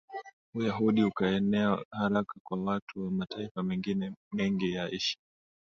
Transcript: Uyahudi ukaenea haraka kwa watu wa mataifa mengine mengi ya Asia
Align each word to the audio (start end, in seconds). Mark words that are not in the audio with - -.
Uyahudi 0.53 1.03
ukaenea 1.03 1.85
haraka 1.91 2.33
kwa 2.43 2.59
watu 2.63 3.05
wa 3.05 3.11
mataifa 3.11 3.63
mengine 3.63 4.13
mengi 4.31 4.73
ya 4.73 4.83
Asia 4.85 5.21